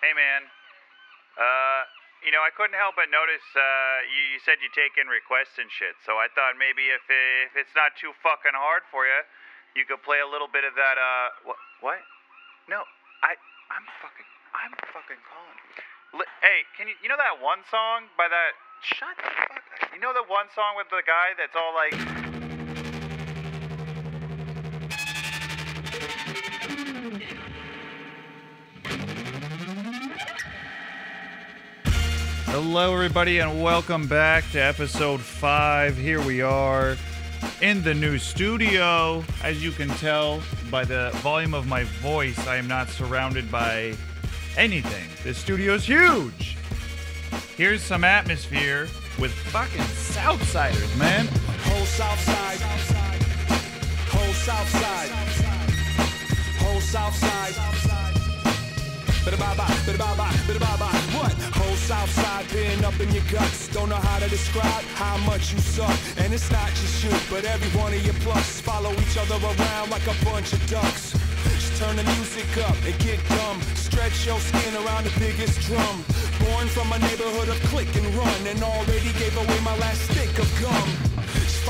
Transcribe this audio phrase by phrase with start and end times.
[0.00, 0.48] Hey, man.
[1.36, 1.84] Uh,
[2.24, 5.56] you know, I couldn't help but notice uh, you, you said you take in requests
[5.56, 5.96] and shit.
[6.04, 9.20] So I thought maybe if if it's not too fucking hard for you,
[9.72, 11.00] you could play a little bit of that.
[11.00, 11.60] Uh, what?
[11.80, 12.00] What?
[12.68, 12.84] No,
[13.24, 13.36] I
[13.72, 15.60] I'm fucking I'm fucking calling.
[16.20, 18.52] Li- hey, can you you know that one song by that?
[18.84, 19.64] Shut the fuck.
[19.64, 19.92] up.
[19.96, 22.19] You know the one song with the guy that's all like.
[32.62, 35.96] Hello, everybody, and welcome back to episode five.
[35.96, 36.94] Here we are
[37.62, 39.24] in the new studio.
[39.42, 43.94] As you can tell by the volume of my voice, I am not surrounded by
[44.58, 45.08] anything.
[45.24, 46.58] This studio's huge.
[47.56, 48.88] Here's some atmosphere
[49.18, 51.28] with fucking Southsiders, man.
[51.62, 52.60] Whole south side.
[54.10, 55.10] Whole south side.
[56.58, 57.99] Whole south side.
[59.24, 61.00] Bada bye bye, bada bye bye, bada bye bye.
[61.16, 61.32] What?
[61.58, 63.68] Whole south side being up in your guts.
[63.68, 65.92] Don't know how to describe how much you suck.
[66.16, 69.90] And it's not just you, but every one of your plucks follow each other around
[69.90, 71.12] like a bunch of ducks.
[71.44, 73.60] Just turn the music up and get dumb.
[73.74, 76.04] Stretch your skin around the biggest drum.
[76.40, 80.32] Born from a neighborhood of click and run, and already gave away my last stick
[80.38, 81.09] of gum.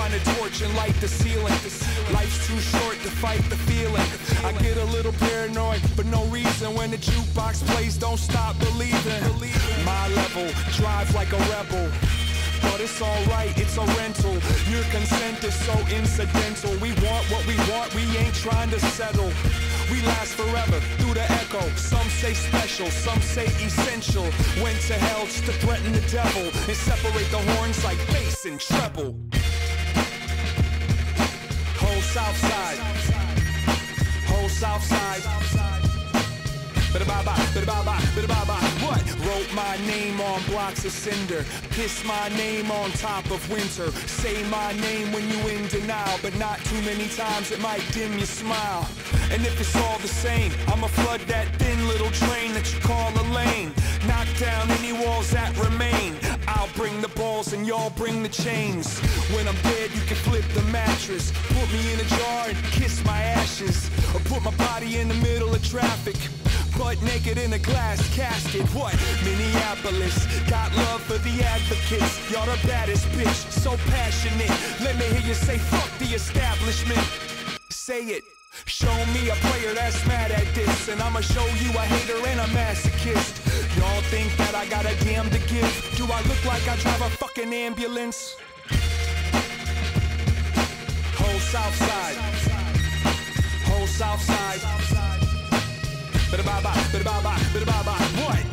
[0.00, 1.52] Find a torch and light the ceiling.
[2.10, 4.08] Life's too short to fight the feeling.
[4.42, 7.98] I get a little paranoid for no reason when the jukebox plays.
[7.98, 9.22] Don't stop believing.
[9.84, 11.92] My level, drive like a rebel.
[12.62, 14.32] But it's alright, it's a rental.
[14.72, 16.72] Your consent is so incidental.
[16.80, 19.30] We want what we want, we ain't trying to settle.
[19.92, 21.60] We last forever through the echo.
[21.76, 24.24] Some say special, some say essential.
[24.64, 28.58] Went to hell just to threaten the devil and separate the horns like bass and
[28.58, 29.14] treble.
[32.12, 32.78] South side.
[34.26, 35.22] Whole south side.
[36.92, 38.70] Bada bye bye, bada bye bye, bada bye bye.
[38.84, 39.00] What?
[39.24, 41.44] Wrote my name on blocks of cinder.
[41.70, 43.92] Piss my name on top of winter.
[44.08, 48.12] Say my name when you in denial, but not too many times it might dim
[48.14, 48.88] your smile.
[49.30, 53.10] And if it's all the same, I'ma flood that thin little drain that you call
[53.22, 53.72] a lane.
[54.08, 56.16] Knock down any walls that remain.
[56.74, 58.98] Bring the balls and y'all bring the chains.
[59.34, 61.32] When I'm dead, you can flip the mattress.
[61.48, 63.90] Put me in a jar and kiss my ashes.
[64.14, 66.16] Or put my body in the middle of traffic.
[66.78, 68.66] Butt naked in a glass casket.
[68.74, 68.94] What?
[69.24, 70.26] Minneapolis.
[70.48, 72.30] Got love for the advocates.
[72.30, 73.50] Y'all the baddest bitch.
[73.50, 74.50] So passionate.
[74.80, 77.06] Let me hear you say fuck the establishment.
[77.68, 78.39] Say it.
[78.66, 82.40] Show me a player that's mad at this, and I'ma show you a hater and
[82.40, 83.36] a masochist.
[83.78, 85.94] Y'all think that I got a damn to give?
[85.96, 88.36] Do I look like I drive a fucking ambulance?
[91.16, 92.16] Whole south side.
[93.66, 94.60] Whole south side.
[96.30, 98.24] Bada bye bye, bada bye bye, bada bye bye.
[98.24, 98.49] What?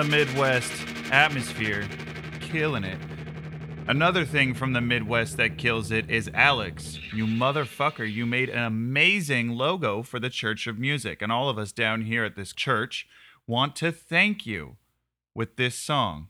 [0.00, 0.72] The Midwest
[1.12, 1.86] atmosphere,
[2.40, 2.96] killing it.
[3.86, 6.98] Another thing from the Midwest that kills it is Alex.
[7.12, 11.58] You motherfucker, you made an amazing logo for the Church of Music, and all of
[11.58, 13.06] us down here at this church
[13.46, 14.76] want to thank you
[15.34, 16.28] with this song.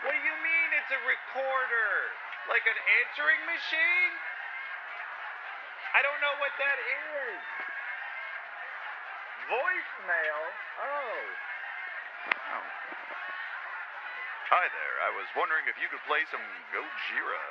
[0.00, 1.92] What do you mean it's a recorder?
[2.48, 4.12] Like an answering machine?
[5.92, 7.40] I don't know what that is.
[9.44, 10.40] Voicemail?
[10.80, 11.20] Oh.
[14.48, 14.96] Hi there.
[15.04, 16.42] I was wondering if you could play some
[16.72, 17.44] Gojira.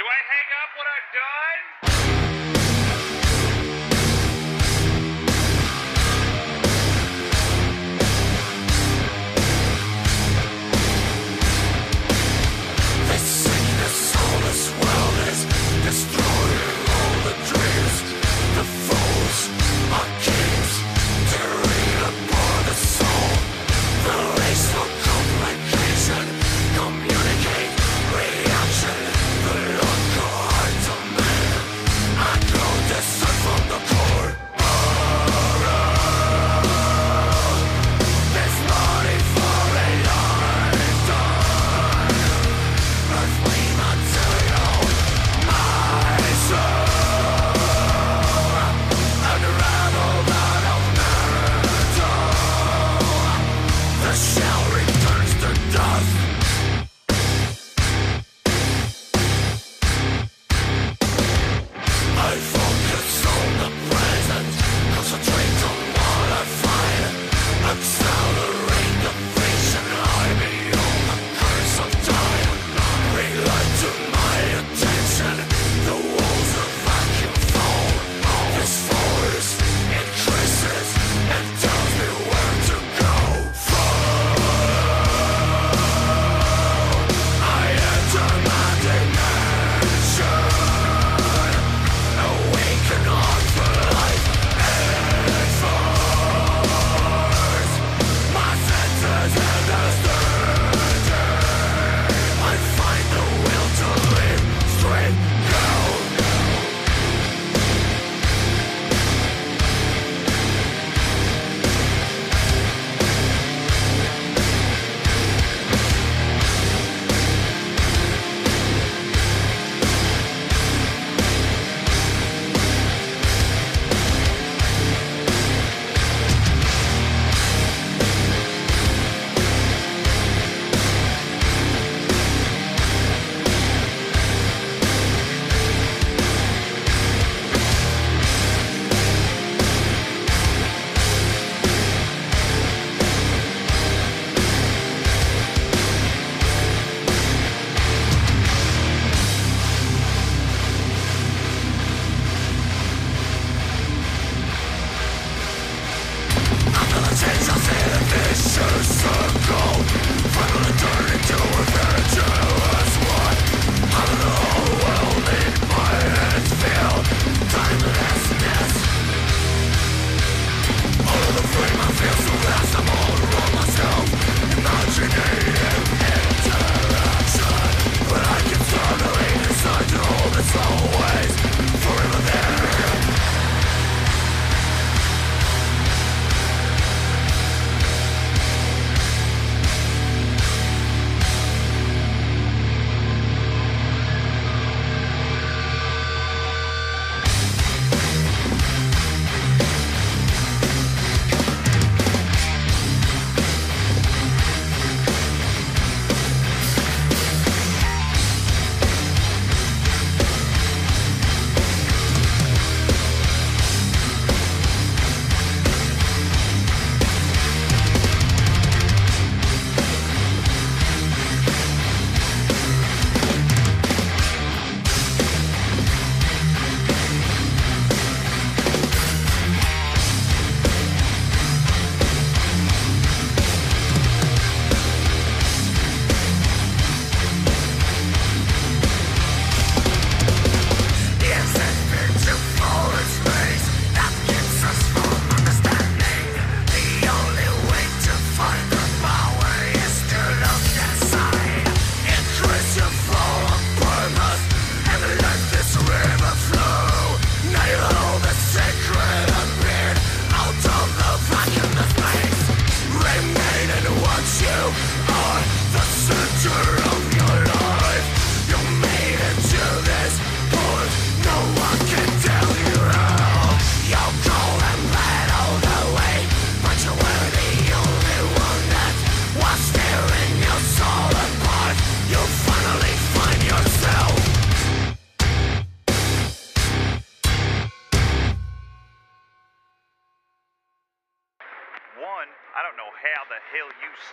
[0.00, 2.13] Do I hang up when I'm done?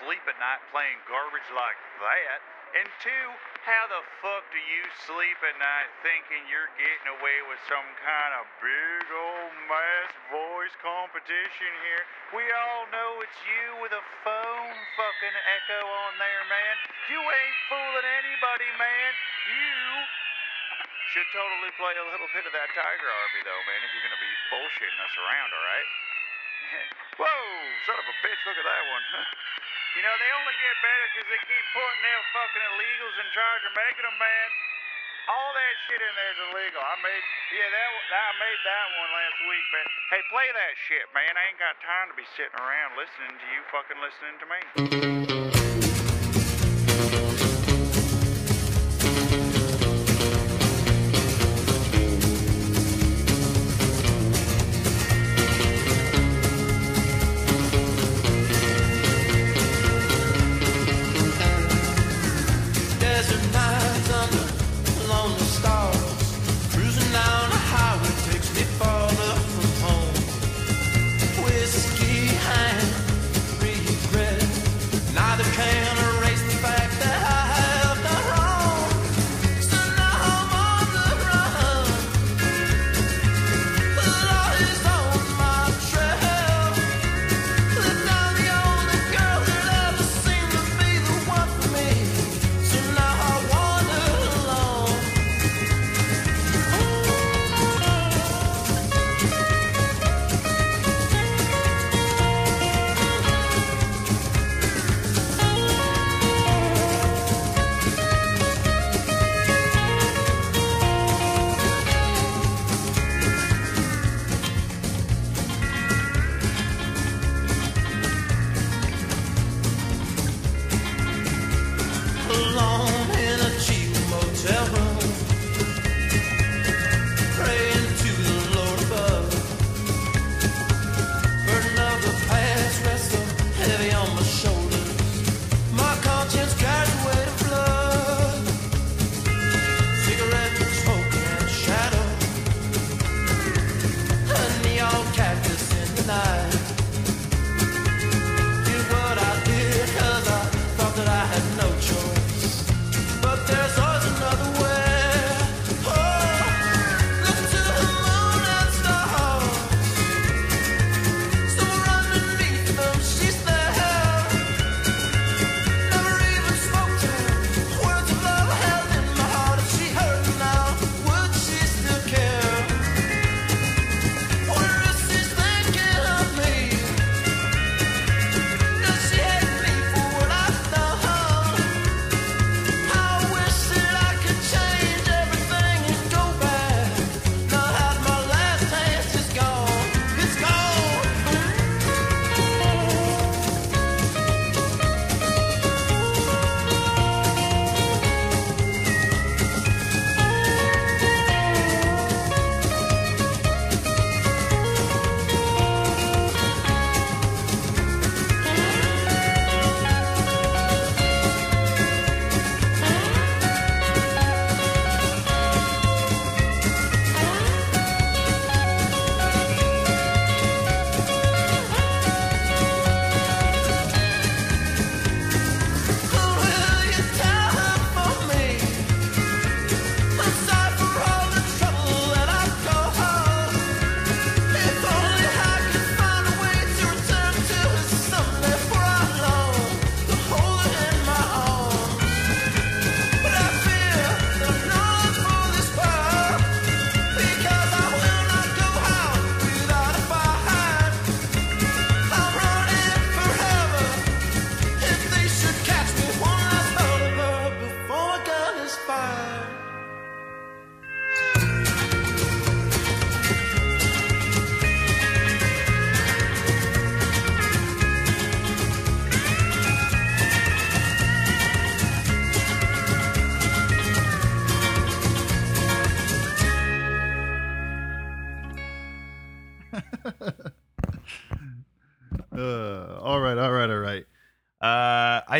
[0.01, 2.39] sleep at night playing garbage like that.
[2.71, 3.27] And two,
[3.67, 8.31] how the fuck do you sleep at night thinking you're getting away with some kind
[8.39, 12.03] of big old mass voice competition here?
[12.31, 16.75] We all know it's you with a phone fucking echo on there, man.
[17.11, 19.11] You ain't fooling anybody, man.
[19.51, 19.75] You
[21.11, 24.23] should totally play a little bit of that Tiger Army, though, man, if you're gonna
[24.23, 25.89] be bullshitting us around, alright?
[27.19, 27.43] Whoa,
[27.85, 29.03] son of a bitch, look at that one.
[29.97, 33.61] you know, they only get better because they keep putting their fucking illegals in charge
[33.67, 34.49] and making them mad.
[35.29, 36.81] All that shit in there is illegal.
[36.81, 39.87] I made, yeah, that I made that one last week, man.
[40.09, 41.33] Hey, play that shit, man.
[41.37, 45.60] I ain't got time to be sitting around listening to you fucking listening to me.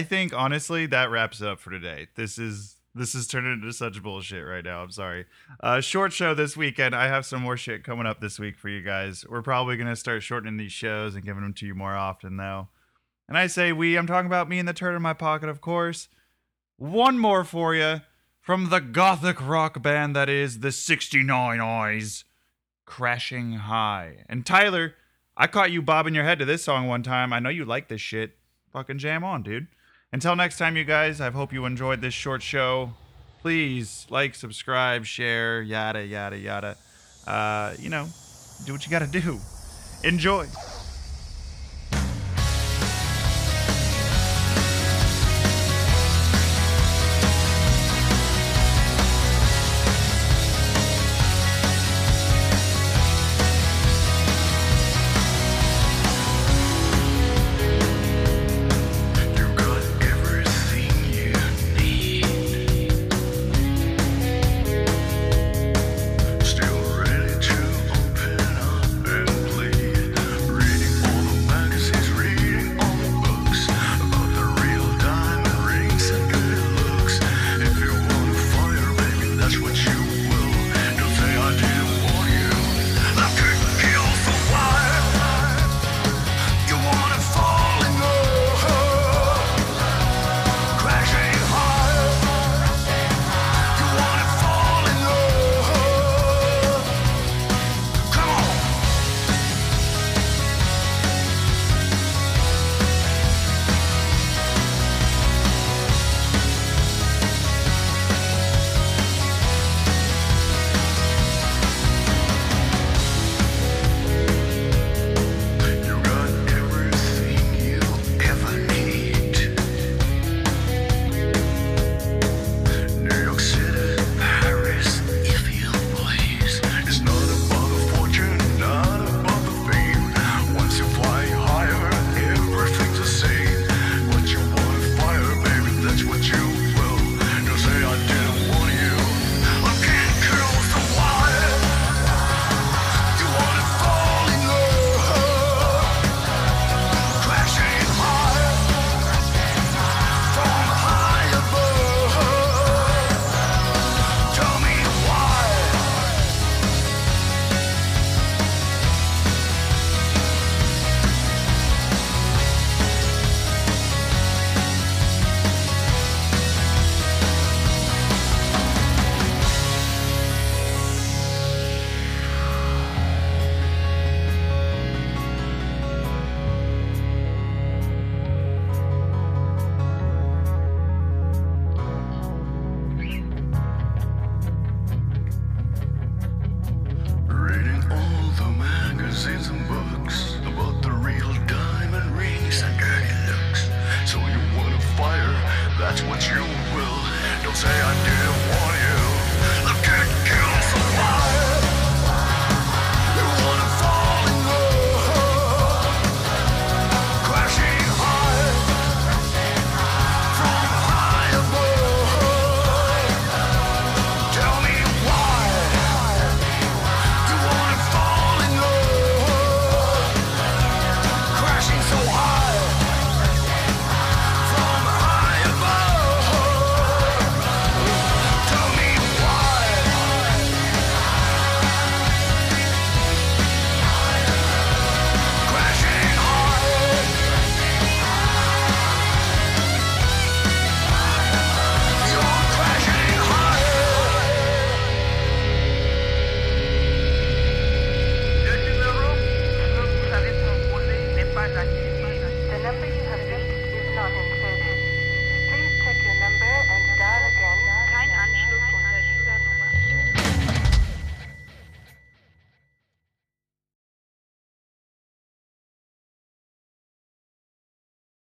[0.01, 2.07] I think honestly that wraps up for today.
[2.15, 4.81] This is this is turning into such bullshit right now.
[4.81, 5.27] I'm sorry.
[5.59, 6.95] Uh, short show this weekend.
[6.95, 9.23] I have some more shit coming up this week for you guys.
[9.29, 12.69] We're probably gonna start shortening these shows and giving them to you more often though.
[13.29, 13.95] And I say we.
[13.95, 16.09] I'm talking about me and the turd in my pocket, of course.
[16.77, 18.01] One more for you
[18.39, 22.23] from the gothic rock band that is the 69 Eyes,
[22.85, 24.25] Crashing High.
[24.27, 24.95] And Tyler,
[25.37, 27.31] I caught you bobbing your head to this song one time.
[27.33, 28.31] I know you like this shit.
[28.73, 29.67] Fucking jam on, dude.
[30.13, 32.91] Until next time, you guys, I hope you enjoyed this short show.
[33.39, 36.75] Please like, subscribe, share, yada, yada, yada.
[37.25, 38.09] Uh, you know,
[38.65, 39.39] do what you gotta do.
[40.03, 40.47] Enjoy.